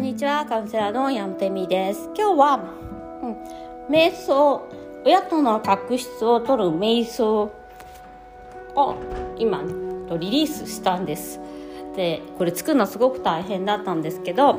[0.00, 2.08] んにちはカウンセラーの山手美です。
[2.16, 2.54] 今日は、
[3.22, 4.66] うん、瞑想
[5.04, 7.52] 親との確執を取る瞑想
[8.74, 8.94] を
[9.36, 9.62] 今
[10.18, 11.38] リリースしたんです。
[11.96, 14.58] でこれ作るのすごく大変だったんですけど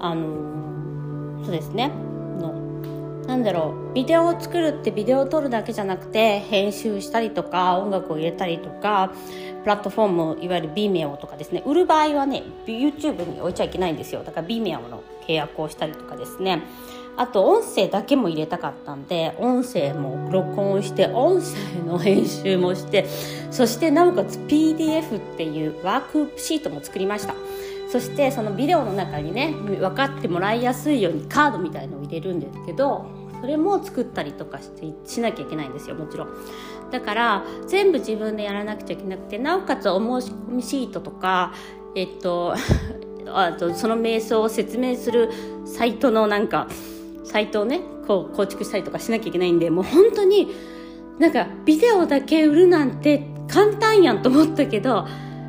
[0.00, 1.92] あのそうですね。
[3.26, 3.94] なんだろう。
[3.94, 9.12] ビデオを作るってビデオを撮るだけじゃなくて編集したりとか音楽を入れたりとか
[9.62, 11.62] プラットフォームいわゆる Vimeo とかですね。
[11.66, 14.22] 売る場合はね YouTube に置いちゃいけないんですよ。
[14.24, 16.62] だから Vimeo の契約をしたりとかですね。
[17.16, 21.54] あと音声だけも入れたかったんで音声も録音して音声
[21.86, 23.06] の編集もして
[23.52, 27.34] そしてなおかつ PDF っていうワークシートも作りました。
[27.90, 33.06] そしてそのビデオの中にね分かってもらいやすいようにカードみたいのを入れるんですけど
[33.40, 36.28] それも作ったりとかしてしなきゃいけないんですよもちろん。
[36.90, 41.52] だから全部自分でやらなくちゃいけなくてなおかつお申し込みシートとか
[41.94, 42.54] えっと
[43.26, 45.30] あとその瞑想を説明する
[45.64, 46.68] サイトのなんか
[47.24, 50.52] サイトをねこう構築したりとかしなきゃいけないんでもう本当に
[51.18, 55.06] なんかビデオだけ売るなんて簡単やんと思ったけど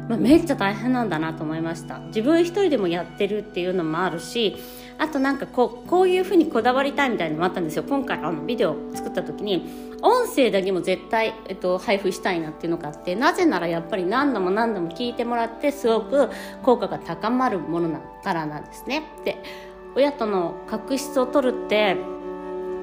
[0.08, 2.00] まあ、めっちゃ大変なんだなと思いました。
[2.00, 4.56] 自分一人でもやってるっていうのもあるし
[4.98, 7.84] あとなんかこうこういうふうにこだわりたいみたいなのもあったんですよ。
[7.84, 16.30] 今回あのビデオ作った時に音声だけも絶対、えっと、配布したいなっていうのがあってなぜならやっぱり何度も何度も聞いてもらってすごく
[16.62, 19.04] 効果が高まるものなからなんですね。
[19.26, 19.42] で
[19.96, 21.98] 親との確執を取るって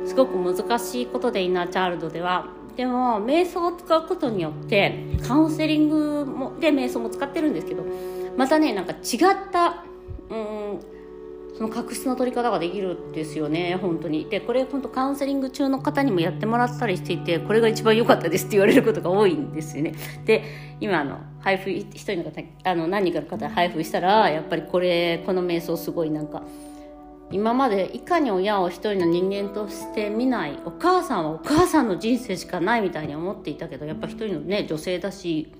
[0.06, 7.84] すごく難しいことでインナーチャイルドではでも瞑想を使うことによってカウンセリングもで瞑想も使ってるんですけど
[8.36, 9.84] またねなんか違った
[10.30, 10.92] うん
[11.54, 14.24] その確執の取り方ができるんですよね本当に。
[14.28, 19.92] でこれ本当カウンセリング中の方にもやってもらったりしていてこれが一番良かったですって言われることが多いんですよね。
[20.24, 20.44] で
[20.80, 26.42] 今あの配布一人の方あの何人かの方に配布したらやっぱりこれこの瞑想すごいなんか
[27.32, 35.52] 今までいかに親を一人の人間として見ないお母さんはお母さんの人生しかないみたいに思っていたけどやっぱ一人のね女性だし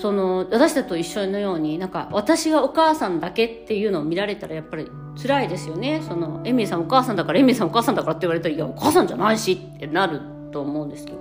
[0.00, 4.90] その私たちと一緒のようになんか私がお母さんだけっていうのを見られたらやっぱり
[5.20, 6.02] 辛いですよね。
[6.06, 10.20] そのエミーさんお母さんだからエミーさんお母さんだからって言われたらいやお母さんじゃないしってなる
[10.52, 11.18] と思うんですけど。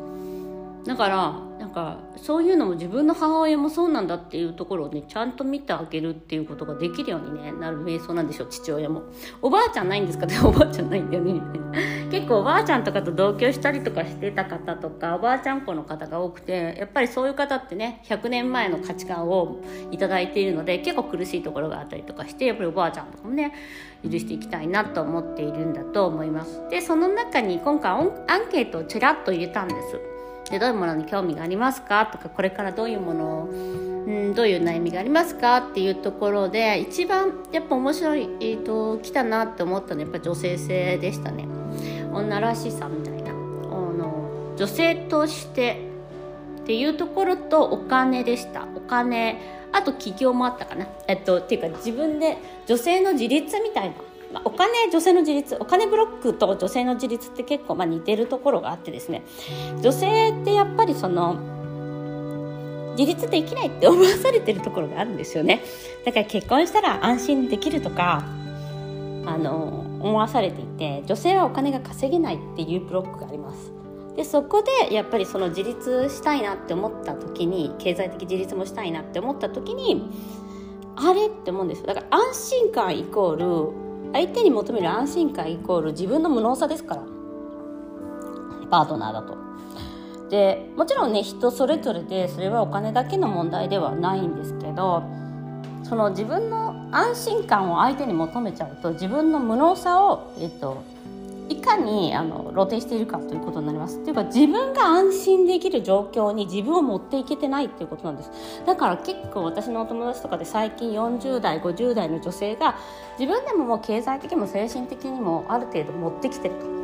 [0.85, 1.44] だから
[1.75, 9.03] かそういうのも自分の母親もそうなんだっていうところをねちゃんと見てあげるっていうことができるように、ね、なる瞑想なんでしょう父親も。
[9.41, 10.25] おばあちゃんないんですか？
[10.25, 11.41] っ ておばあちゃんないんだよね。
[12.09, 19.59] 結構おばあちゃんとかと同居したりとかしてた方とかおばあちゃん子の方が多くてやっぱりそういう方ってね100年前の価値観を
[19.91, 23.51] 頂いているので結構苦しいところがあったりとかしてやっぱりおばあちゃんとかもね
[24.03, 26.61] 許していきたいなと思っているんだと思います。
[26.69, 28.11] でその中に今回アン
[28.49, 30.14] ケートをちらっと入れたんです。
[30.49, 32.05] でどういうものに興味がありますか？
[32.05, 35.57] とかこれからどういうものを、うん、どういう悩みがありますか？
[35.57, 41.47] っていうところで一番やっぱ面白い、えーと、来たなって思ったのはやっぱ女性性でしたね。
[42.13, 43.31] 女らしさみたいな。
[43.31, 45.89] あの女性として
[46.61, 48.67] っていうところとお金でした。
[48.75, 49.41] お金
[49.71, 50.87] あと起業もあったかな。
[51.07, 53.95] えっとっていうか自分で女性の自立みたいな
[54.35, 59.23] まあ、お金女性の自立お金ブロックと女性の自立って結構まあ似てるところがあってですね。
[59.81, 61.37] 女性ってやっぱりその
[62.97, 65.63] 自立できないって思わされてるところがあるんですよね。
[66.03, 68.25] だから結婚したら安心できるとか
[69.25, 73.71] あの思わされていて女性はお金が稼げないっていうブロックがあります。
[74.17, 80.09] でそこでやっぱりその自立したいなって思った時に経済的自立もしたいなって思った時に
[80.97, 81.87] あれって思うんですよ。
[81.87, 83.35] だから安心感イコー
[83.71, 83.84] ル
[84.15, 87.01] 相手に求める安心感イコール自分の無能さですから
[88.71, 89.37] パートナーだと。
[90.29, 95.03] でもちろんね人それぞれでそれはお金だけの問題ではないんですけど
[95.83, 100.81] その自分の安心感を相手に求めちゃうと自分の無能さを、えっと、
[101.49, 104.03] いかにあの露呈しているかということになります。
[104.03, 108.31] というか自分が安心できる状況に自分を持っていけてないっていうことなんです。
[108.65, 112.75] だから結構私のお友達とかで最近40代50代の女性が
[113.19, 116.75] 自分でももう経済的にも精神的にもある程度持ってきてると。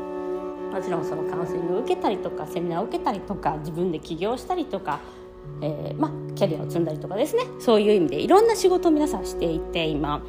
[0.71, 5.01] もちろんそのカウンセリングを受けたりとかセミナーを受けたりとか自分で起業したりとか、
[5.61, 10.21] えー、まあ、キャリアを積んだりとかですねそういう意味でいろんな仕事を皆さんしていて今。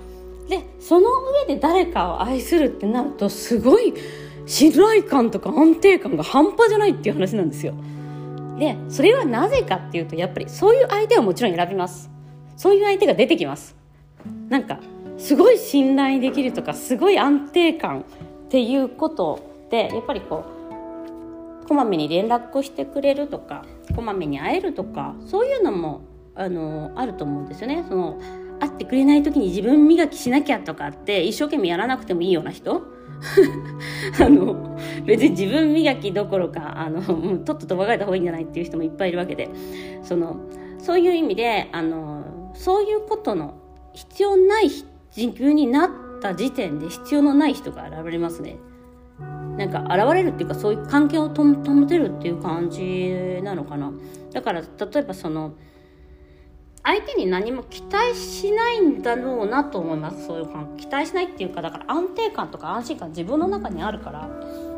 [0.48, 1.08] でその
[1.46, 3.94] 上で誰かを愛するってなるとすごい
[4.46, 7.74] 信頼感とか安定感が半端じゃないっていう話なんですよ。
[8.58, 12.10] でそれはなぜかっていうとやっぱりそういう相手をもちろん選びます。
[12.56, 13.76] そういう相手が出てきます。
[14.48, 14.78] なんか
[15.18, 18.04] すごい信頼できるとかすごい安定感っ
[18.48, 19.40] ていうこと
[19.70, 20.44] でやっぱりこ
[21.64, 26.02] うこまめに連絡をしてくれるとかこまめに会えるとかそういうのも
[26.34, 27.84] あのあると思うんですよね。
[27.88, 28.18] その
[28.62, 32.82] 会ってくれない時に自分磨きしなきゃとかって一生懸命やらなくてもいいような人？
[34.20, 39.48] あの別に自分磨きどころかあのとっとと別れた方がいいんじゃないっていう人もいっぱいいるわけで
[40.02, 40.36] その
[40.78, 43.54] そういう意味であのそういうことの
[43.94, 44.70] 必要ない
[45.16, 48.56] 自分になった時点で必要のない人が現れますね。
[49.56, 53.92] なんか現れるっていうかそういう関係を保てるっていう感じなのかな。
[54.32, 54.66] だから例
[54.96, 55.52] えばその
[56.84, 60.26] 相手に何も期待しないんだろうなと思います。
[60.26, 64.28] そういう感期待しないっていうかだから安定感とか安心感自分の中にあるから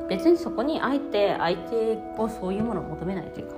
[0.09, 3.55] 別にそこに相手相手をそういうものを求めないというか。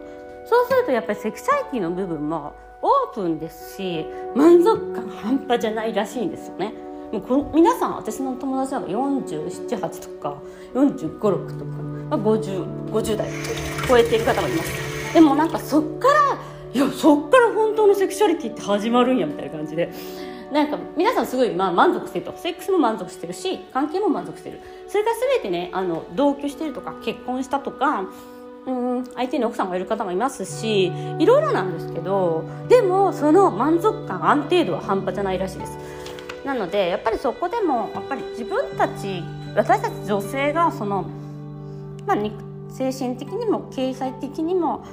[0.48, 4.06] そうするとやっぱりセクシャリティの部分もオープンですし
[4.36, 6.72] 満足感半端じゃないらしいんですよね。
[7.12, 10.36] もうこ皆さん私の友達は478とか
[10.74, 11.70] 456とか、
[12.10, 13.28] まあ、50, 50代
[13.88, 15.14] 超えてる方もいます。
[15.14, 16.38] でもなんかそっから
[16.74, 17.45] いやそっから
[17.86, 19.92] のセクシュアリティって始まるんやみたいな感じで。
[20.52, 22.34] なんか皆さんすごいまあ満足してると。
[22.36, 24.60] セックスも満足してるし関係も満足してる。
[24.86, 28.04] それが全てねあの同居してるとか結婚したとか
[28.66, 35.78] うん相手に奥さんがいる方もいますしいろいろなんですけどでもその満足感安定度は半端じゃないらしいです。
[36.44, 39.22] なのでやっぱりそこでもやっぱり自分たち
[39.56, 41.06] 私たち女性がその、
[42.06, 42.16] まあ、
[42.70, 44.84] 精神的にも経済的にも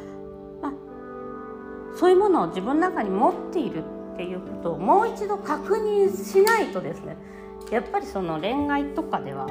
[1.95, 7.17] そういうものを自分の中に持っているっていうことをもう一度確認しないとですね
[7.71, 9.47] やっぱりその恋愛とかでは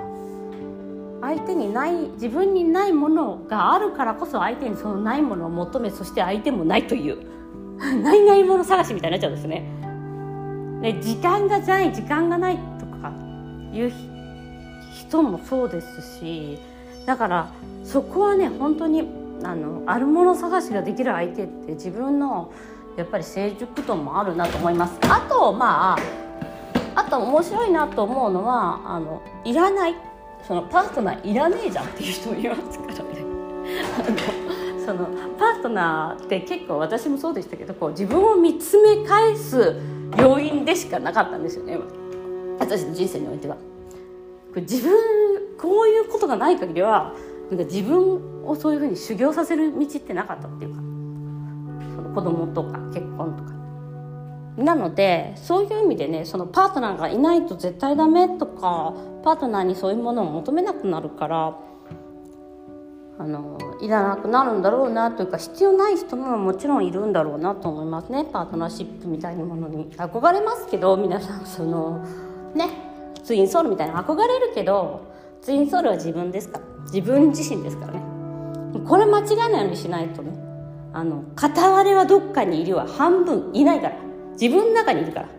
[1.21, 7.19] 相手にない自分にないものがあるからこそ相手にそのないものを求めそして相手もないという
[8.03, 9.65] ないないもの探しみたいになっちゃうんですね。
[10.83, 13.13] で時間がない時間がないとか
[13.73, 13.93] いう
[14.93, 16.59] 人もそうですし
[17.07, 17.53] だから
[17.85, 19.05] そこはね本当に
[19.45, 22.53] あのあるもの探しができる相手って自分の
[22.97, 24.99] やっぱり成熟度もあるなと思います。
[25.03, 25.99] あとまあ
[26.95, 29.95] あと面白いなと思うのはあのいらない
[30.47, 33.03] そのパートナーいらねえじゃんっていう人もいますからね。
[33.99, 35.07] あのその
[35.39, 39.77] パートナーって結構私もそうでしたけどこう自分を見つめ返す
[40.19, 41.79] 要因でしかなかったんですよね
[42.59, 43.57] 私の人生においては。
[44.55, 44.93] 自分
[45.59, 47.15] こういうことがない限りは
[47.51, 50.81] なんか自分をそういうふうに修行させる道ってなかったっていうか。
[51.97, 53.53] その子供とか結婚とか。
[54.57, 58.93] なのでそういう意味でねそのパートナーがいないと絶対ダメとか
[59.25, 61.57] パートナーにそういうものを求めなくなるから
[63.19, 68.27] あのいらなくなるんだろうなというか必要ない人ももちろんいるんだろうなと思いますね。
[68.31, 72.05] パートナーシップみたいなものに憧れますけど皆さんその
[72.55, 72.69] ね
[73.25, 75.07] ツインソウルみたいな憧れるけど
[75.41, 76.73] ツインソウルは自分ですから。
[76.87, 78.02] 自分自身ですからね。
[78.87, 80.33] これ間違いないようにしないとね。
[80.95, 83.97] あの片割れはどっかにいるは半分いないから。
[84.33, 85.29] 自分の中にいるから。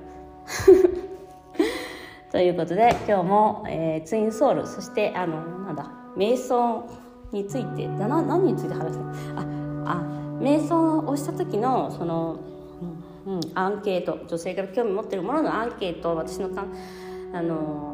[2.31, 4.65] ということで今日も、えー、ツインソウル。
[4.65, 6.85] そしてあのなんだ瞑想
[7.31, 8.21] についてだな。
[8.21, 9.05] 何について話した
[9.41, 9.45] あ
[9.85, 10.01] あ
[10.39, 12.37] 瞑想をした時のその、
[13.27, 14.17] うん、アンケート。
[14.27, 16.15] 女性から興味持ってるもののアンケート。
[16.15, 16.65] 私のか
[17.33, 17.93] あの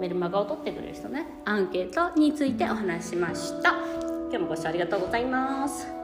[0.00, 1.26] メルマガを取ってくれる人ね。
[1.44, 3.97] アンケートについてお話しました。
[4.30, 5.97] 今日もご視聴ありがとうございます。